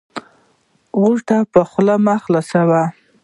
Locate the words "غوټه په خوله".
0.99-1.95